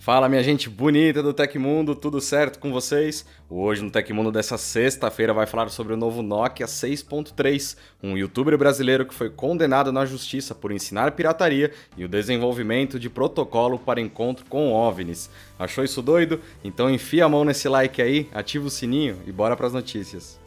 Fala 0.00 0.30
minha 0.30 0.42
gente 0.42 0.70
bonita 0.70 1.22
do 1.22 1.34
Tecmundo, 1.34 1.94
tudo 1.94 2.22
certo 2.22 2.58
com 2.58 2.72
vocês? 2.72 3.26
Hoje 3.50 3.82
no 3.82 3.90
Tecmundo 3.90 4.32
dessa 4.32 4.56
sexta-feira 4.56 5.34
vai 5.34 5.44
falar 5.44 5.68
sobre 5.68 5.92
o 5.92 5.96
novo 5.96 6.22
Nokia 6.22 6.64
6.3, 6.64 7.76
um 8.02 8.16
youtuber 8.16 8.56
brasileiro 8.56 9.04
que 9.04 9.12
foi 9.12 9.28
condenado 9.28 9.92
na 9.92 10.06
justiça 10.06 10.54
por 10.54 10.72
ensinar 10.72 11.12
pirataria 11.12 11.70
e 11.98 12.04
o 12.06 12.08
desenvolvimento 12.08 12.98
de 12.98 13.10
protocolo 13.10 13.78
para 13.78 14.00
encontro 14.00 14.46
com 14.48 14.72
OVNIs. 14.72 15.28
Achou 15.58 15.84
isso 15.84 16.00
doido? 16.00 16.40
Então 16.64 16.88
enfia 16.88 17.26
a 17.26 17.28
mão 17.28 17.44
nesse 17.44 17.68
like 17.68 18.00
aí, 18.00 18.26
ativa 18.32 18.68
o 18.68 18.70
sininho 18.70 19.18
e 19.26 19.32
bora 19.32 19.54
para 19.54 19.66
as 19.66 19.74
notícias. 19.74 20.39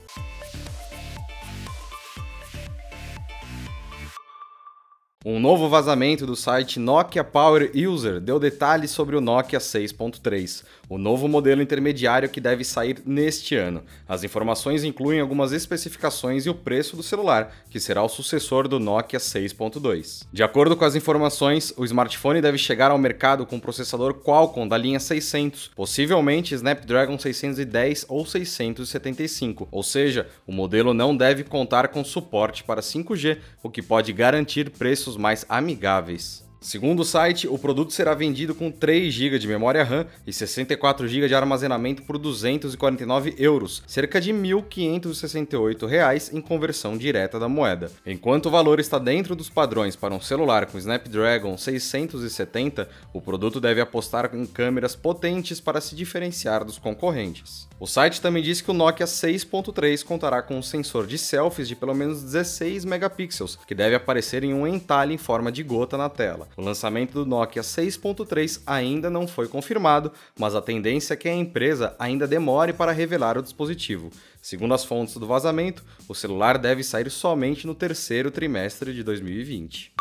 Um 5.25 5.39
novo 5.39 5.69
vazamento 5.69 6.25
do 6.25 6.35
site 6.35 6.81
Nokia 6.81 7.23
Power 7.23 7.71
User 7.73 8.19
deu 8.19 8.37
detalhes 8.37 8.91
sobre 8.91 9.15
o 9.15 9.21
Nokia 9.21 9.57
6.3, 9.57 10.65
o 10.89 10.97
novo 10.97 11.29
modelo 11.29 11.61
intermediário 11.61 12.27
que 12.27 12.41
deve 12.41 12.65
sair 12.65 13.01
neste 13.05 13.55
ano. 13.55 13.85
As 14.05 14.25
informações 14.25 14.83
incluem 14.83 15.21
algumas 15.21 15.53
especificações 15.53 16.45
e 16.45 16.49
o 16.49 16.53
preço 16.53 16.97
do 16.97 17.01
celular, 17.01 17.55
que 17.69 17.79
será 17.79 18.03
o 18.03 18.09
sucessor 18.09 18.67
do 18.67 18.81
Nokia 18.81 19.17
6.2. 19.17 20.25
De 20.33 20.43
acordo 20.43 20.75
com 20.75 20.83
as 20.83 20.93
informações, 20.93 21.73
o 21.77 21.85
smartphone 21.85 22.41
deve 22.41 22.57
chegar 22.57 22.91
ao 22.91 22.97
mercado 22.97 23.45
com 23.45 23.61
processador 23.61 24.15
Qualcomm 24.15 24.67
da 24.67 24.77
linha 24.77 24.99
600, 24.99 25.71
possivelmente 25.73 26.53
Snapdragon 26.53 27.17
610 27.17 28.07
ou 28.09 28.25
675, 28.25 29.69
ou 29.71 29.83
seja, 29.83 30.27
o 30.45 30.51
modelo 30.51 30.93
não 30.93 31.15
deve 31.15 31.45
contar 31.45 31.87
com 31.87 32.03
suporte 32.03 32.61
para 32.61 32.81
5G, 32.81 33.37
o 33.63 33.69
que 33.69 33.81
pode 33.81 34.11
garantir 34.11 34.69
preços 34.69 35.12
mais 35.17 35.45
amigáveis. 35.49 36.43
Segundo 36.63 37.01
o 37.01 37.05
site, 37.05 37.45
o 37.45 37.59
produto 37.59 37.91
será 37.91 38.13
vendido 38.13 38.55
com 38.55 38.71
3 38.71 39.13
GB 39.13 39.37
de 39.37 39.49
memória 39.49 39.83
RAM 39.83 40.07
e 40.25 40.31
64 40.31 41.05
GB 41.05 41.27
de 41.27 41.35
armazenamento 41.35 42.03
por 42.03 42.17
249 42.17 43.35
euros, 43.37 43.83
cerca 43.85 44.21
de 44.21 44.31
R$ 44.31 44.37
1.568 44.37 46.33
em 46.33 46.39
conversão 46.39 46.97
direta 46.97 47.37
da 47.37 47.49
moeda. 47.49 47.91
Enquanto 48.05 48.45
o 48.45 48.49
valor 48.49 48.79
está 48.79 48.97
dentro 48.97 49.35
dos 49.35 49.49
padrões 49.49 49.97
para 49.97 50.13
um 50.13 50.21
celular 50.21 50.65
com 50.65 50.77
Snapdragon 50.77 51.57
670, 51.57 52.87
o 53.11 53.19
produto 53.19 53.59
deve 53.59 53.81
apostar 53.81 54.33
em 54.33 54.45
câmeras 54.45 54.95
potentes 54.95 55.59
para 55.59 55.81
se 55.81 55.93
diferenciar 55.97 56.63
dos 56.63 56.77
concorrentes. 56.77 57.67
O 57.77 57.85
site 57.85 58.21
também 58.21 58.41
diz 58.41 58.61
que 58.61 58.71
o 58.71 58.73
Nokia 58.73 59.05
6.3 59.05 60.05
contará 60.05 60.41
com 60.41 60.57
um 60.57 60.63
sensor 60.63 61.05
de 61.05 61.17
selfies 61.17 61.67
de 61.67 61.75
pelo 61.75 61.93
menos 61.93 62.23
16 62.23 62.85
megapixels, 62.85 63.59
que 63.67 63.75
deve 63.75 63.95
aparecer 63.95 64.45
em 64.45 64.53
um 64.53 64.65
entalhe 64.65 65.13
em 65.13 65.17
forma 65.17 65.51
de 65.51 65.61
gota 65.61 65.97
na 65.97 66.07
tela. 66.07 66.47
O 66.55 66.61
lançamento 66.61 67.13
do 67.13 67.25
Nokia 67.25 67.61
6.3 67.61 68.61
ainda 68.65 69.09
não 69.09 69.27
foi 69.27 69.47
confirmado, 69.47 70.11
mas 70.37 70.53
a 70.55 70.61
tendência 70.61 71.13
é 71.13 71.17
que 71.17 71.27
a 71.27 71.35
empresa 71.35 71.95
ainda 71.97 72.27
demore 72.27 72.73
para 72.73 72.91
revelar 72.91 73.37
o 73.37 73.41
dispositivo. 73.41 74.11
Segundo 74.41 74.73
as 74.73 74.85
fontes 74.85 75.15
do 75.17 75.25
vazamento, 75.25 75.83
o 76.07 76.13
celular 76.13 76.57
deve 76.57 76.83
sair 76.83 77.09
somente 77.09 77.65
no 77.65 77.73
terceiro 77.73 78.29
trimestre 78.29 78.93
de 78.93 79.03
2020. 79.03 79.93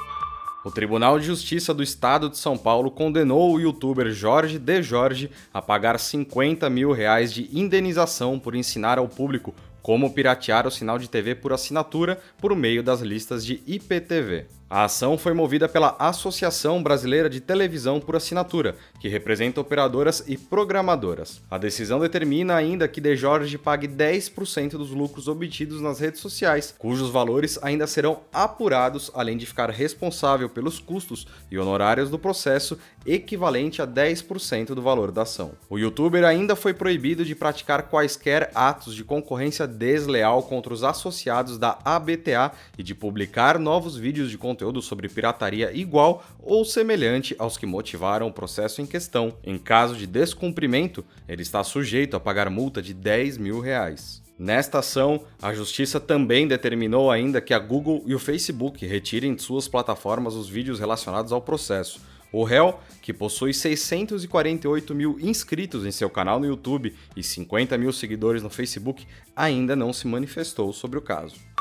O 0.64 0.70
Tribunal 0.70 1.18
de 1.18 1.26
Justiça 1.26 1.74
do 1.74 1.82
Estado 1.82 2.28
de 2.28 2.38
São 2.38 2.56
Paulo 2.56 2.88
condenou 2.90 3.52
o 3.52 3.60
youtuber 3.60 4.12
Jorge 4.12 4.60
De 4.60 4.80
Jorge 4.80 5.28
a 5.52 5.60
pagar 5.60 5.98
50 5.98 6.70
mil 6.70 6.92
reais 6.92 7.32
de 7.32 7.48
indenização 7.52 8.38
por 8.38 8.54
ensinar 8.54 8.96
ao 8.96 9.08
público 9.08 9.52
como 9.82 10.12
piratear 10.14 10.66
o 10.66 10.70
sinal 10.70 10.98
de 10.98 11.10
TV 11.10 11.34
por 11.34 11.52
assinatura 11.52 12.20
por 12.38 12.54
meio 12.54 12.82
das 12.82 13.00
listas 13.00 13.44
de 13.44 13.60
IPTV. 13.66 14.46
A 14.74 14.84
ação 14.84 15.18
foi 15.18 15.34
movida 15.34 15.68
pela 15.68 15.94
Associação 15.98 16.82
Brasileira 16.82 17.28
de 17.28 17.42
Televisão 17.42 18.00
por 18.00 18.16
Assinatura, 18.16 18.74
que 18.98 19.06
representa 19.06 19.60
operadoras 19.60 20.24
e 20.26 20.34
programadoras. 20.38 21.42
A 21.50 21.58
decisão 21.58 22.00
determina 22.00 22.54
ainda 22.54 22.88
que 22.88 22.98
De 22.98 23.14
Jorge 23.14 23.58
pague 23.58 23.86
10% 23.86 24.70
dos 24.70 24.88
lucros 24.88 25.28
obtidos 25.28 25.82
nas 25.82 26.00
redes 26.00 26.22
sociais, 26.22 26.74
cujos 26.78 27.10
valores 27.10 27.58
ainda 27.60 27.86
serão 27.86 28.20
apurados, 28.32 29.10
além 29.14 29.36
de 29.36 29.44
ficar 29.44 29.68
responsável 29.68 30.48
pelos 30.48 30.78
custos 30.78 31.26
e 31.50 31.58
honorários 31.58 32.08
do 32.08 32.18
processo, 32.18 32.78
equivalente 33.04 33.82
a 33.82 33.86
10% 33.86 34.68
do 34.68 34.80
valor 34.80 35.12
da 35.12 35.20
ação. 35.20 35.52
O 35.68 35.78
youtuber 35.78 36.24
ainda 36.24 36.56
foi 36.56 36.72
proibido 36.72 37.26
de 37.26 37.34
praticar 37.34 37.90
quaisquer 37.90 38.50
atos 38.54 38.94
de 38.94 39.04
concorrência 39.04 39.66
desleal 39.66 40.42
contra 40.44 40.72
os 40.72 40.82
associados 40.82 41.58
da 41.58 41.78
ABTA 41.84 42.52
e 42.78 42.82
de 42.82 42.94
publicar 42.94 43.58
novos 43.58 43.98
vídeos 43.98 44.30
de 44.30 44.38
conteúdo 44.38 44.61
conteúdo 44.62 44.80
sobre 44.80 45.08
pirataria 45.08 45.72
igual 45.72 46.24
ou 46.38 46.64
semelhante 46.64 47.34
aos 47.38 47.56
que 47.56 47.66
motivaram 47.66 48.28
o 48.28 48.32
processo 48.32 48.80
em 48.80 48.86
questão. 48.86 49.36
Em 49.42 49.58
caso 49.58 49.96
de 49.96 50.06
descumprimento, 50.06 51.04
ele 51.28 51.42
está 51.42 51.64
sujeito 51.64 52.16
a 52.16 52.20
pagar 52.20 52.48
multa 52.48 52.80
de 52.80 52.94
10 52.94 53.38
mil 53.38 53.58
reais. 53.58 54.22
Nesta 54.38 54.78
ação, 54.78 55.24
a 55.40 55.52
justiça 55.52 55.98
também 55.98 56.46
determinou 56.46 57.10
ainda 57.10 57.40
que 57.40 57.52
a 57.52 57.58
Google 57.58 58.02
e 58.06 58.14
o 58.14 58.18
Facebook 58.18 58.86
retirem 58.86 59.34
de 59.34 59.42
suas 59.42 59.66
plataformas 59.68 60.34
os 60.34 60.48
vídeos 60.48 60.78
relacionados 60.78 61.32
ao 61.32 61.42
processo. 61.42 62.00
O 62.32 62.44
réu, 62.44 62.80
que 63.02 63.12
possui 63.12 63.52
648 63.52 64.94
mil 64.94 65.18
inscritos 65.20 65.84
em 65.84 65.90
seu 65.90 66.08
canal 66.08 66.40
no 66.40 66.46
YouTube 66.46 66.94
e 67.14 67.22
50 67.22 67.76
mil 67.76 67.92
seguidores 67.92 68.42
no 68.42 68.48
Facebook, 68.48 69.06
ainda 69.36 69.76
não 69.76 69.92
se 69.92 70.06
manifestou 70.06 70.72
sobre 70.72 70.98
o 70.98 71.02
caso. 71.02 71.51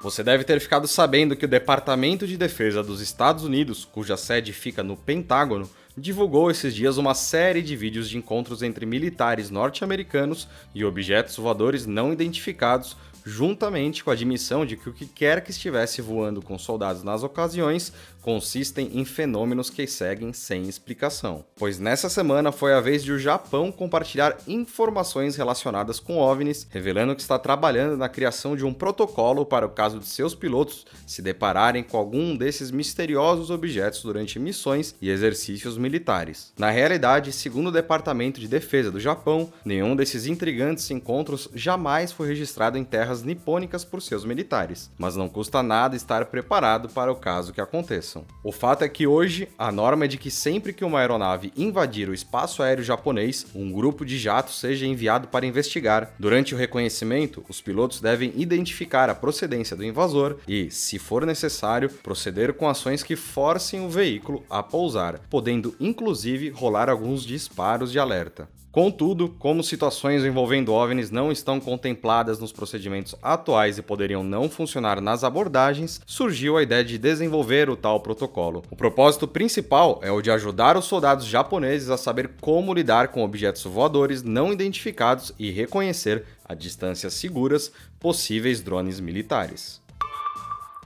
Você 0.00 0.22
deve 0.22 0.44
ter 0.44 0.60
ficado 0.60 0.86
sabendo 0.86 1.34
que 1.34 1.46
o 1.46 1.48
Departamento 1.48 2.26
de 2.26 2.36
Defesa 2.36 2.82
dos 2.82 3.00
Estados 3.00 3.44
Unidos, 3.44 3.84
cuja 3.84 4.16
sede 4.16 4.52
fica 4.52 4.82
no 4.82 4.96
Pentágono, 4.96 5.68
divulgou 5.96 6.50
esses 6.50 6.74
dias 6.74 6.98
uma 6.98 7.14
série 7.14 7.62
de 7.62 7.74
vídeos 7.74 8.08
de 8.08 8.18
encontros 8.18 8.62
entre 8.62 8.84
militares 8.84 9.50
norte-americanos 9.50 10.46
e 10.74 10.84
objetos 10.84 11.36
voadores 11.36 11.86
não 11.86 12.12
identificados 12.12 12.96
juntamente 13.26 14.04
com 14.04 14.10
a 14.10 14.12
admissão 14.12 14.64
de 14.64 14.76
que 14.76 14.88
o 14.88 14.92
que 14.92 15.04
quer 15.04 15.42
que 15.42 15.50
estivesse 15.50 16.00
voando 16.00 16.40
com 16.40 16.56
soldados 16.56 17.02
nas 17.02 17.24
ocasiões 17.24 17.92
consistem 18.22 18.90
em 18.92 19.04
fenômenos 19.04 19.70
que 19.70 19.86
seguem 19.86 20.32
sem 20.32 20.68
explicação. 20.68 21.44
Pois 21.54 21.78
nessa 21.78 22.08
semana 22.08 22.50
foi 22.50 22.72
a 22.72 22.80
vez 22.80 23.04
de 23.04 23.12
o 23.12 23.18
Japão 23.18 23.70
compartilhar 23.70 24.36
informações 24.48 25.36
relacionadas 25.36 26.00
com 26.00 26.18
OVNIs, 26.18 26.66
revelando 26.70 27.14
que 27.14 27.22
está 27.22 27.38
trabalhando 27.38 27.96
na 27.96 28.08
criação 28.08 28.56
de 28.56 28.64
um 28.64 28.74
protocolo 28.74 29.46
para 29.46 29.66
o 29.66 29.70
caso 29.70 30.00
de 30.00 30.06
seus 30.06 30.34
pilotos 30.34 30.86
se 31.06 31.22
depararem 31.22 31.84
com 31.84 31.96
algum 31.96 32.36
desses 32.36 32.72
misteriosos 32.72 33.48
objetos 33.48 34.02
durante 34.02 34.40
missões 34.40 34.94
e 35.00 35.08
exercícios 35.08 35.78
militares. 35.78 36.52
Na 36.58 36.70
realidade, 36.70 37.32
segundo 37.32 37.68
o 37.68 37.72
Departamento 37.72 38.40
de 38.40 38.48
Defesa 38.48 38.90
do 38.90 38.98
Japão, 38.98 39.52
nenhum 39.64 39.94
desses 39.94 40.26
intrigantes 40.26 40.90
encontros 40.90 41.48
jamais 41.54 42.10
foi 42.10 42.26
registrado 42.26 42.76
em 42.76 42.84
terras 42.84 43.15
guerras 43.16 43.22
nipônicas 43.22 43.84
por 43.84 44.02
seus 44.02 44.24
militares, 44.24 44.90
mas 44.98 45.16
não 45.16 45.28
custa 45.28 45.62
nada 45.62 45.96
estar 45.96 46.26
preparado 46.26 46.88
para 46.88 47.12
o 47.12 47.16
caso 47.16 47.52
que 47.52 47.60
aconteçam. 47.60 48.24
O 48.42 48.52
fato 48.52 48.82
é 48.82 48.88
que 48.88 49.06
hoje 49.06 49.48
a 49.58 49.70
norma 49.70 50.04
é 50.04 50.08
de 50.08 50.18
que 50.18 50.30
sempre 50.30 50.72
que 50.72 50.84
uma 50.84 51.00
aeronave 51.00 51.52
invadir 51.56 52.08
o 52.08 52.14
espaço 52.14 52.62
aéreo 52.62 52.84
japonês, 52.84 53.46
um 53.54 53.72
grupo 53.72 54.04
de 54.04 54.18
jatos 54.18 54.58
seja 54.58 54.86
enviado 54.86 55.28
para 55.28 55.46
investigar. 55.46 56.10
Durante 56.18 56.54
o 56.54 56.58
reconhecimento, 56.58 57.44
os 57.48 57.60
pilotos 57.60 58.00
devem 58.00 58.32
identificar 58.36 59.08
a 59.08 59.14
procedência 59.14 59.76
do 59.76 59.84
invasor 59.84 60.36
e, 60.46 60.70
se 60.70 60.98
for 60.98 61.24
necessário, 61.24 61.90
proceder 62.02 62.54
com 62.54 62.68
ações 62.68 63.02
que 63.02 63.16
forcem 63.16 63.84
o 63.84 63.88
veículo 63.88 64.44
a 64.50 64.62
pousar, 64.62 65.20
podendo 65.30 65.74
inclusive 65.80 66.50
rolar 66.50 66.88
alguns 66.88 67.24
disparos 67.24 67.92
de 67.92 67.98
alerta. 67.98 68.48
Contudo, 68.76 69.30
como 69.38 69.64
situações 69.64 70.22
envolvendo 70.22 70.70
OVNIs 70.70 71.10
não 71.10 71.32
estão 71.32 71.58
contempladas 71.58 72.38
nos 72.38 72.52
procedimentos 72.52 73.14
atuais 73.22 73.78
e 73.78 73.82
poderiam 73.82 74.22
não 74.22 74.50
funcionar 74.50 75.00
nas 75.00 75.24
abordagens, 75.24 75.98
surgiu 76.04 76.58
a 76.58 76.62
ideia 76.62 76.84
de 76.84 76.98
desenvolver 76.98 77.70
o 77.70 77.74
tal 77.74 78.00
protocolo. 78.00 78.62
O 78.70 78.76
propósito 78.76 79.26
principal 79.26 79.98
é 80.02 80.12
o 80.12 80.20
de 80.20 80.30
ajudar 80.30 80.76
os 80.76 80.84
soldados 80.84 81.24
japoneses 81.24 81.88
a 81.88 81.96
saber 81.96 82.32
como 82.38 82.74
lidar 82.74 83.08
com 83.08 83.24
objetos 83.24 83.64
voadores 83.64 84.22
não 84.22 84.52
identificados 84.52 85.32
e 85.38 85.50
reconhecer 85.50 86.26
a 86.44 86.52
distâncias 86.52 87.14
seguras 87.14 87.72
possíveis 87.98 88.60
drones 88.60 89.00
militares. 89.00 89.85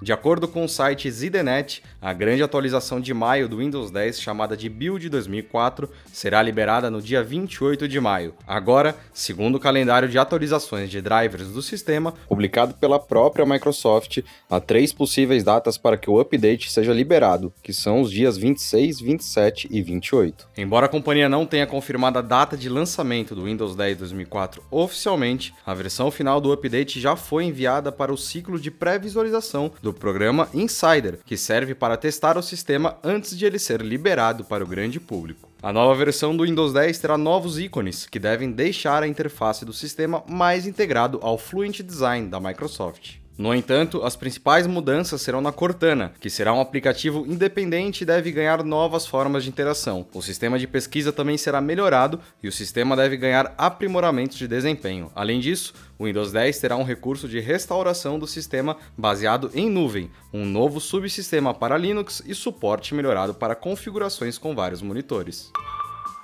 De 0.02 0.14
acordo 0.14 0.48
com 0.48 0.64
o 0.64 0.68
site 0.68 1.10
ZDNet, 1.10 1.82
a 2.00 2.14
grande 2.14 2.42
atualização 2.42 2.98
de 2.98 3.12
maio 3.12 3.46
do 3.46 3.58
Windows 3.58 3.90
10, 3.90 4.18
chamada 4.18 4.56
de 4.56 4.66
Build 4.66 5.06
2004, 5.10 5.90
será 6.10 6.42
liberada 6.42 6.90
no 6.90 7.02
dia 7.02 7.22
28 7.22 7.86
de 7.86 8.00
maio. 8.00 8.32
Agora, 8.46 8.96
segundo 9.12 9.56
o 9.56 9.60
calendário 9.60 10.08
de 10.08 10.18
atualizações 10.18 10.88
de 10.88 11.02
drivers 11.02 11.48
do 11.48 11.60
sistema, 11.60 12.14
publicado 12.26 12.72
pela 12.72 12.98
própria 12.98 13.44
Microsoft, 13.44 14.22
há 14.48 14.58
três 14.58 14.90
possíveis 14.90 15.44
datas 15.44 15.76
para 15.76 15.98
que 15.98 16.08
o 16.08 16.18
update 16.18 16.72
seja 16.72 16.94
liberado, 16.94 17.52
que 17.62 17.74
são 17.74 18.00
os 18.00 18.10
dias 18.10 18.38
26, 18.38 19.02
27 19.02 19.68
e 19.70 19.82
28. 19.82 20.48
Embora 20.56 20.86
a 20.86 20.88
companhia 20.88 21.28
não 21.28 21.44
tenha 21.44 21.66
confirmado 21.66 22.18
a 22.18 22.22
data 22.22 22.56
de 22.56 22.70
lançamento 22.70 23.34
do 23.34 23.44
Windows 23.44 23.76
10 23.76 23.98
2004 23.98 24.62
oficialmente, 24.70 25.52
a 25.66 25.74
versão 25.74 26.10
final 26.10 26.40
do 26.40 26.52
update 26.52 26.98
já 26.98 27.14
foi 27.16 27.44
enviada 27.44 27.92
para 27.92 28.10
o 28.10 28.16
ciclo 28.16 28.58
de 28.58 28.70
pré-visualização 28.70 29.70
do 29.82 29.89
do 29.90 29.94
programa 29.94 30.48
Insider, 30.54 31.18
que 31.24 31.36
serve 31.36 31.74
para 31.74 31.96
testar 31.96 32.38
o 32.38 32.42
sistema 32.42 32.96
antes 33.02 33.36
de 33.36 33.44
ele 33.44 33.58
ser 33.58 33.82
liberado 33.82 34.44
para 34.44 34.62
o 34.62 34.66
grande 34.66 35.00
público. 35.00 35.50
A 35.60 35.72
nova 35.72 35.94
versão 35.94 36.36
do 36.36 36.44
Windows 36.44 36.72
10 36.72 36.98
terá 36.98 37.18
novos 37.18 37.58
ícones 37.58 38.06
que 38.06 38.18
devem 38.18 38.52
deixar 38.52 39.02
a 39.02 39.08
interface 39.08 39.64
do 39.64 39.72
sistema 39.72 40.22
mais 40.28 40.66
integrado 40.66 41.18
ao 41.22 41.36
Fluent 41.36 41.82
Design 41.82 42.28
da 42.28 42.40
Microsoft. 42.40 43.19
No 43.40 43.54
entanto, 43.54 44.04
as 44.04 44.16
principais 44.16 44.66
mudanças 44.66 45.22
serão 45.22 45.40
na 45.40 45.50
Cortana, 45.50 46.12
que 46.20 46.28
será 46.28 46.52
um 46.52 46.60
aplicativo 46.60 47.24
independente 47.26 48.02
e 48.02 48.04
deve 48.04 48.30
ganhar 48.30 48.62
novas 48.62 49.06
formas 49.06 49.44
de 49.44 49.48
interação. 49.48 50.06
O 50.12 50.20
sistema 50.20 50.58
de 50.58 50.66
pesquisa 50.66 51.10
também 51.10 51.38
será 51.38 51.58
melhorado 51.58 52.20
e 52.42 52.48
o 52.48 52.52
sistema 52.52 52.94
deve 52.94 53.16
ganhar 53.16 53.54
aprimoramentos 53.56 54.36
de 54.36 54.46
desempenho. 54.46 55.10
Além 55.14 55.40
disso, 55.40 55.72
o 55.98 56.04
Windows 56.04 56.32
10 56.32 56.58
terá 56.58 56.76
um 56.76 56.84
recurso 56.84 57.26
de 57.26 57.40
restauração 57.40 58.18
do 58.18 58.26
sistema 58.26 58.76
baseado 58.94 59.50
em 59.54 59.70
nuvem, 59.70 60.10
um 60.34 60.44
novo 60.44 60.78
subsistema 60.78 61.54
para 61.54 61.78
Linux 61.78 62.22
e 62.26 62.34
suporte 62.34 62.94
melhorado 62.94 63.32
para 63.32 63.54
configurações 63.54 64.36
com 64.36 64.54
vários 64.54 64.82
monitores. 64.82 65.50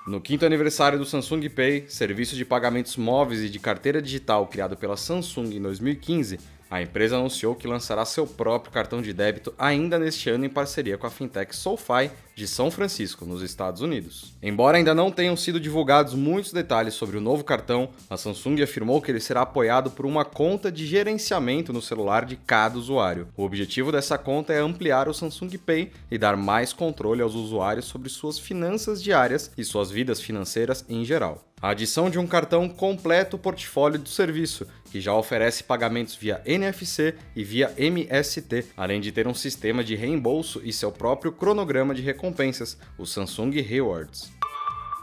No 0.07 0.21
quinto 0.21 0.47
aniversário 0.47 0.99
do 1.01 1.05
Samsung 1.05 1.49
Pay, 1.49 1.87
serviço 1.89 2.37
de 2.37 2.45
pagamentos 2.45 2.97
móveis 2.97 3.41
e 3.41 3.49
de 3.49 3.59
carteira 3.59 4.01
digital 4.01 4.47
criado 4.47 4.77
pela 4.77 4.97
Samsung 4.97 5.53
em 5.53 5.61
2015, 5.61 6.39
a 6.71 6.83
empresa 6.83 7.17
anunciou 7.17 7.55
que 7.55 7.69
lançará 7.69 8.05
seu 8.05 8.27
próprio 8.27 8.73
cartão 8.73 9.01
de 9.01 9.13
débito 9.13 9.55
ainda 9.59 9.99
neste 9.99 10.29
ano 10.29 10.45
em 10.45 10.49
parceria 10.49 10.99
com 10.99 11.07
a 11.07 11.11
fintech 11.11 11.55
SoFi 11.55 12.11
de 12.35 12.47
São 12.47 12.71
Francisco, 12.71 13.25
nos 13.25 13.41
Estados 13.41 13.81
Unidos. 13.81 14.35
Embora 14.43 14.77
ainda 14.77 14.95
não 14.95 15.11
tenham 15.11 15.35
sido 15.37 15.59
divulgados 15.59 16.13
muitos 16.13 16.53
detalhes 16.53 16.93
sobre 16.93 17.17
o 17.17 17.21
novo 17.21 17.43
cartão, 17.43 17.89
a 18.11 18.17
Samsung 18.17 18.63
afirmou 18.63 19.01
que 19.01 19.11
ele 19.11 19.21
será 19.21 19.41
apoiado 19.41 19.91
por 19.91 20.05
uma 20.05 20.23
conta 20.23 20.71
de 20.71 20.87
gerenciamento 20.87 21.73
no 21.73 21.81
celular 21.81 22.27
de 22.27 22.37
cada 22.37 22.77
usuário. 22.79 23.29
O 23.35 23.43
objetivo 23.43 23.91
dessa 23.91 24.19
conta 24.19 24.53
é 24.53 24.59
ampliar 24.59 25.09
o 25.09 25.15
Samsung 25.15 25.57
Pay 25.57 25.91
e 26.11 26.19
dar 26.19 26.37
mais 26.37 26.75
controle 26.75 27.23
aos 27.23 27.35
usuários 27.35 27.87
sobre 27.87 28.11
suas 28.11 28.39
finanças 28.39 29.03
diárias 29.03 29.51
e 29.57 29.65
suas 29.65 29.91
vidas 29.91 30.21
financeiras 30.21 30.85
em 30.91 31.07
geral. 31.07 31.43
A 31.61 31.71
adição 31.71 32.11
de 32.11 32.19
um 32.19 32.27
cartão 32.27 32.69
completo 32.69 33.37
o 33.37 33.39
portfólio 33.39 33.99
do 33.99 34.11
serviço, 34.11 34.67
que 34.97 35.01
já 35.03 35.15
oferece 35.15 35.63
pagamentos 35.63 36.17
via 36.17 36.41
NFC 36.47 37.15
e 37.35 37.45
via 37.45 37.71
MST, 37.77 38.65
além 38.75 38.99
de 38.99 39.13
ter 39.13 39.29
um 39.29 39.35
sistema 39.35 39.85
de 39.85 39.95
reembolso 39.95 40.63
e 40.65 40.73
seu 40.73 40.91
próprio 40.91 41.33
cronograma 41.33 41.95
de 41.95 42.01
recompensas, 42.01 42.79
o 42.97 43.05
Samsung 43.05 43.61
Rewards. 43.61 44.36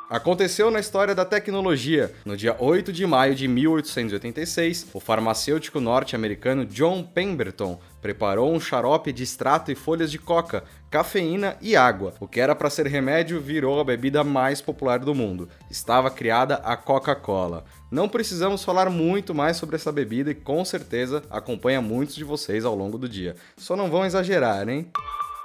Aconteceu 0.10 0.70
na 0.70 0.80
história 0.80 1.16
da 1.16 1.24
tecnologia. 1.26 2.14
No 2.26 2.36
dia 2.36 2.56
8 2.60 2.92
de 2.92 3.06
maio 3.06 3.34
de 3.34 3.48
1886, 3.48 4.88
o 4.94 5.00
farmacêutico 5.00 5.80
norte-americano 5.80 6.66
John 6.66 7.04
Pemberton 7.04 7.80
preparou 8.02 8.54
um 8.54 8.60
xarope 8.60 9.14
de 9.14 9.24
extrato 9.24 9.72
e 9.72 9.76
folhas 9.76 10.12
de 10.12 10.20
coca, 10.20 10.66
cafeína 10.92 11.56
e 11.62 11.76
água. 11.76 12.14
O 12.20 12.28
que 12.28 12.40
era 12.40 12.54
para 12.54 12.70
ser 12.70 12.86
remédio 12.86 13.40
virou 13.40 13.80
a 13.80 13.84
bebida 13.84 14.24
mais 14.24 14.62
popular 14.62 15.00
do 15.00 15.16
mundo. 15.16 15.48
Estava 15.72 16.12
criada 16.12 16.56
a 16.56 16.76
Coca-Cola. 16.76 17.64
Não 17.90 18.10
precisamos 18.10 18.64
falar 18.64 18.90
muito 18.90 19.34
mais 19.34 19.56
sobre 19.56 19.78
essa 19.78 19.92
bebida 19.92 20.32
e 20.32 20.36
com 20.36 20.64
certeza 20.66 21.24
acompanha 21.30 21.82
muitos 21.82 22.16
de 22.16 22.26
vocês 22.26 22.66
ao 22.66 22.76
longo 22.76 22.98
do 22.98 23.08
dia. 23.08 23.36
Só 23.58 23.76
não 23.76 23.90
vão 23.90 24.06
exagerar, 24.06 24.68
hein? 24.68 24.92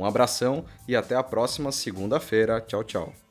Um 0.00 0.06
abração 0.06 0.64
e 0.88 0.96
até 0.96 1.14
a 1.14 1.22
próxima 1.22 1.70
segunda-feira. 1.70 2.58
Tchau, 2.58 2.82
tchau. 2.82 3.29